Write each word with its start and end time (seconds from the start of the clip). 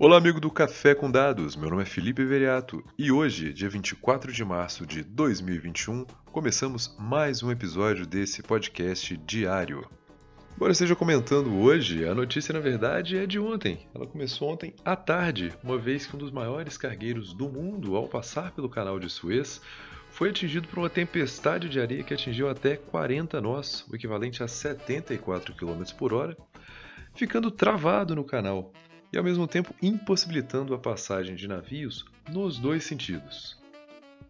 Olá, 0.00 0.16
amigo 0.16 0.38
do 0.38 0.48
Café 0.48 0.94
com 0.94 1.10
Dados. 1.10 1.56
Meu 1.56 1.68
nome 1.68 1.82
é 1.82 1.84
Felipe 1.84 2.24
Veriato 2.24 2.84
e 2.96 3.10
hoje, 3.10 3.52
dia 3.52 3.68
24 3.68 4.32
de 4.32 4.44
março 4.44 4.86
de 4.86 5.02
2021, 5.02 6.06
começamos 6.30 6.94
mais 6.96 7.42
um 7.42 7.50
episódio 7.50 8.06
desse 8.06 8.40
podcast 8.40 9.16
diário. 9.16 9.84
Embora 10.54 10.70
esteja 10.70 10.94
comentando 10.94 11.52
hoje, 11.52 12.06
a 12.06 12.14
notícia 12.14 12.54
na 12.54 12.60
verdade 12.60 13.18
é 13.18 13.26
de 13.26 13.40
ontem. 13.40 13.88
Ela 13.92 14.06
começou 14.06 14.48
ontem 14.48 14.72
à 14.84 14.94
tarde, 14.94 15.52
uma 15.64 15.76
vez 15.76 16.06
que 16.06 16.14
um 16.14 16.18
dos 16.18 16.30
maiores 16.30 16.78
cargueiros 16.78 17.34
do 17.34 17.48
mundo, 17.48 17.96
ao 17.96 18.06
passar 18.06 18.52
pelo 18.52 18.68
canal 18.68 19.00
de 19.00 19.10
Suez, 19.10 19.60
foi 20.10 20.30
atingido 20.30 20.68
por 20.68 20.78
uma 20.78 20.88
tempestade 20.88 21.68
de 21.68 21.80
areia 21.80 22.04
que 22.04 22.14
atingiu 22.14 22.48
até 22.48 22.76
40 22.76 23.40
nós, 23.40 23.84
o 23.90 23.96
equivalente 23.96 24.44
a 24.44 24.46
74 24.46 25.56
km 25.56 25.82
por 25.98 26.14
hora, 26.14 26.36
ficando 27.16 27.50
travado 27.50 28.14
no 28.14 28.22
canal 28.22 28.72
e 29.12 29.18
ao 29.18 29.24
mesmo 29.24 29.46
tempo 29.46 29.74
impossibilitando 29.82 30.74
a 30.74 30.78
passagem 30.78 31.34
de 31.34 31.48
navios 31.48 32.04
nos 32.28 32.58
dois 32.58 32.84
sentidos. 32.84 33.58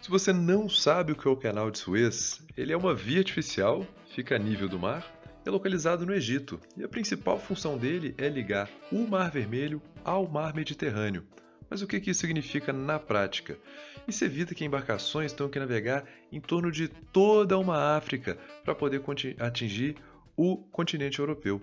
Se 0.00 0.10
você 0.10 0.32
não 0.32 0.68
sabe 0.68 1.12
o 1.12 1.16
que 1.16 1.28
é 1.28 1.30
o 1.30 1.36
canal 1.36 1.70
de 1.70 1.78
Suez, 1.78 2.42
ele 2.56 2.72
é 2.72 2.76
uma 2.76 2.94
via 2.94 3.18
artificial, 3.18 3.86
fica 4.14 4.34
a 4.34 4.38
nível 4.38 4.68
do 4.68 4.78
mar 4.78 5.06
é 5.44 5.50
localizado 5.50 6.06
no 6.06 6.14
Egito 6.14 6.60
e 6.76 6.84
a 6.84 6.88
principal 6.88 7.38
função 7.38 7.76
dele 7.76 8.14
é 8.16 8.28
ligar 8.28 8.70
o 8.90 9.06
Mar 9.06 9.30
Vermelho 9.30 9.82
ao 10.04 10.28
Mar 10.28 10.54
Mediterrâneo. 10.54 11.26
Mas 11.68 11.82
o 11.82 11.86
que 11.86 11.96
isso 11.96 12.20
significa 12.20 12.72
na 12.72 12.98
prática? 12.98 13.58
Isso 14.06 14.24
evita 14.24 14.54
que 14.54 14.64
embarcações 14.64 15.32
tenham 15.32 15.50
que 15.50 15.58
navegar 15.58 16.04
em 16.30 16.40
torno 16.40 16.70
de 16.70 16.88
toda 16.88 17.58
uma 17.58 17.96
África 17.96 18.38
para 18.62 18.74
poder 18.74 19.02
atingir 19.38 19.96
o 20.36 20.56
continente 20.56 21.18
europeu. 21.18 21.60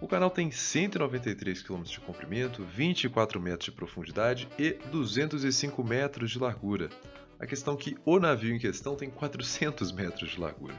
O 0.00 0.08
canal 0.08 0.30
tem 0.30 0.50
193 0.50 1.62
km 1.62 1.82
de 1.82 2.00
comprimento, 2.00 2.64
24 2.64 3.38
metros 3.38 3.66
de 3.66 3.72
profundidade 3.72 4.48
e 4.58 4.72
205 4.90 5.84
metros 5.84 6.30
de 6.30 6.38
largura. 6.38 6.88
A 7.38 7.46
questão 7.46 7.74
é 7.74 7.76
que 7.76 7.96
o 8.04 8.18
navio 8.18 8.54
em 8.54 8.58
questão 8.58 8.96
tem 8.96 9.10
400 9.10 9.92
metros 9.92 10.30
de 10.30 10.40
largura. 10.40 10.74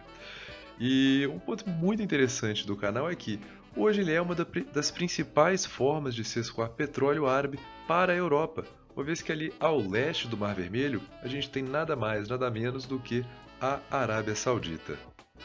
E 0.80 1.30
um 1.32 1.38
ponto 1.38 1.70
muito 1.70 2.02
interessante 2.02 2.66
do 2.66 2.76
canal 2.76 3.10
é 3.10 3.16
que 3.16 3.40
hoje 3.76 4.02
ele 4.02 4.12
é 4.12 4.20
uma 4.20 4.34
das 4.34 4.90
principais 4.90 5.66
formas 5.66 6.16
de 6.16 6.24
se 6.24 6.40
escoar 6.40 6.70
petróleo 6.70 7.28
árabe 7.28 7.60
para 7.88 8.14
a 8.14 8.16
Europa, 8.16 8.66
uma 8.96 9.06
vez 9.06 9.22
que 9.22 9.32
ali 9.32 9.54
ao 9.60 9.80
leste 9.80 10.28
do 10.28 10.36
Mar 10.36 10.56
Vermelho 10.56 11.02
a 11.22 11.28
gente 11.28 11.50
tem 11.50 11.64
nada 11.64 11.96
mais, 11.96 12.28
nada 12.28 12.50
menos 12.50 12.86
do 12.86 13.00
que 13.00 13.24
a 13.60 13.80
Arábia 13.92 14.36
Saudita. 14.36 14.98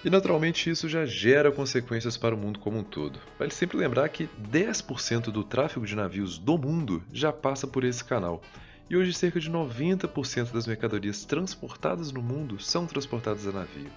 E 0.05 0.11
naturalmente 0.11 0.71
isso 0.71 0.89
já 0.89 1.05
gera 1.05 1.51
consequências 1.51 2.17
para 2.17 2.35
o 2.35 2.39
mundo 2.39 2.59
como 2.59 2.79
um 2.79 2.85
todo. 2.85 3.19
Vale 3.39 3.51
sempre 3.51 3.77
lembrar 3.77 4.09
que 4.09 4.29
10% 4.51 5.31
do 5.31 5.43
tráfego 5.43 5.87
de 5.87 5.97
navios 5.97 6.39
do 6.39 6.57
mundo 6.57 7.03
já 7.13 7.33
passa 7.33 7.67
por 7.67 7.83
esse 7.83 8.05
canal. 8.05 8.41
E 8.89 8.97
hoje 8.97 9.13
cerca 9.13 9.41
de 9.41 9.51
90% 9.51 10.53
das 10.53 10.67
mercadorias 10.67 11.25
transportadas 11.25 12.13
no 12.13 12.23
mundo 12.23 12.61
são 12.61 12.87
transportadas 12.87 13.47
a 13.47 13.53
navio. 13.53 13.91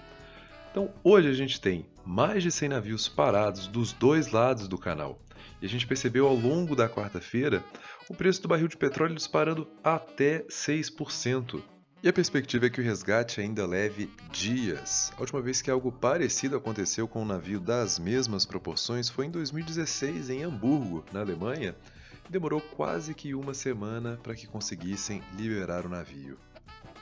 Então, 0.70 0.90
hoje 1.04 1.28
a 1.28 1.32
gente 1.32 1.60
tem 1.60 1.86
mais 2.04 2.42
de 2.42 2.50
100 2.50 2.68
navios 2.70 3.08
parados 3.08 3.66
dos 3.66 3.92
dois 3.92 4.32
lados 4.32 4.66
do 4.66 4.78
canal. 4.78 5.20
E 5.60 5.66
a 5.66 5.68
gente 5.68 5.86
percebeu 5.86 6.26
ao 6.26 6.34
longo 6.34 6.74
da 6.74 6.88
quarta-feira 6.88 7.62
o 8.08 8.14
preço 8.14 8.42
do 8.42 8.48
barril 8.48 8.68
de 8.68 8.76
petróleo 8.76 9.14
disparando 9.14 9.68
até 9.84 10.40
6%. 10.44 11.62
E 12.02 12.08
a 12.08 12.12
perspectiva 12.14 12.64
é 12.64 12.70
que 12.70 12.80
o 12.80 12.84
resgate 12.84 13.42
ainda 13.42 13.66
leve 13.66 14.10
dias. 14.32 15.12
A 15.18 15.20
última 15.20 15.42
vez 15.42 15.60
que 15.60 15.70
algo 15.70 15.92
parecido 15.92 16.56
aconteceu 16.56 17.06
com 17.06 17.20
um 17.20 17.26
navio 17.26 17.60
das 17.60 17.98
mesmas 17.98 18.46
proporções 18.46 19.10
foi 19.10 19.26
em 19.26 19.30
2016 19.30 20.30
em 20.30 20.42
Hamburgo, 20.42 21.04
na 21.12 21.20
Alemanha. 21.20 21.76
Demorou 22.26 22.58
quase 22.58 23.12
que 23.12 23.34
uma 23.34 23.52
semana 23.52 24.18
para 24.22 24.34
que 24.34 24.46
conseguissem 24.46 25.22
liberar 25.36 25.84
o 25.84 25.90
navio. 25.90 26.38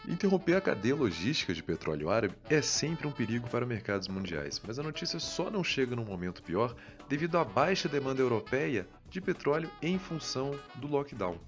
Interromper 0.08 0.56
a 0.56 0.60
cadeia 0.60 0.96
logística 0.96 1.54
de 1.54 1.62
petróleo 1.62 2.10
árabe 2.10 2.34
é 2.50 2.60
sempre 2.60 3.06
um 3.06 3.12
perigo 3.12 3.48
para 3.48 3.64
mercados 3.64 4.08
mundiais, 4.08 4.60
mas 4.66 4.80
a 4.80 4.82
notícia 4.82 5.20
só 5.20 5.48
não 5.48 5.62
chega 5.62 5.94
num 5.94 6.04
momento 6.04 6.42
pior 6.42 6.74
devido 7.08 7.38
à 7.38 7.44
baixa 7.44 7.88
demanda 7.88 8.20
europeia 8.20 8.84
de 9.08 9.20
petróleo 9.20 9.70
em 9.80 9.96
função 9.96 10.58
do 10.74 10.88
lockdown. 10.88 11.38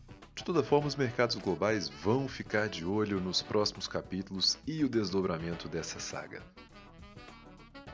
De 0.40 0.44
toda 0.44 0.62
forma, 0.62 0.88
os 0.88 0.96
mercados 0.96 1.36
globais 1.36 1.90
vão 1.90 2.26
ficar 2.26 2.66
de 2.66 2.82
olho 2.82 3.20
nos 3.20 3.42
próximos 3.42 3.86
capítulos 3.86 4.56
e 4.66 4.82
o 4.82 4.88
desdobramento 4.88 5.68
dessa 5.68 6.00
saga. 6.00 6.42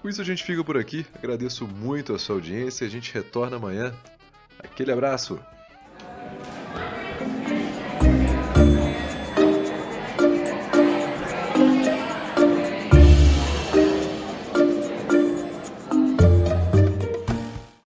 Com 0.01 0.09
isso 0.09 0.23
a 0.23 0.25
gente 0.25 0.45
fica 0.45 0.63
por 0.63 0.79
aqui. 0.79 1.05
Agradeço 1.13 1.67
muito 1.67 2.15
a 2.15 2.21
sua 2.21 2.37
audiência. 2.37 2.87
A 2.87 2.91
gente 2.91 3.13
retorna 3.13 3.57
amanhã. 3.57 3.93
Aquele 4.61 4.93
abraço! 4.93 5.41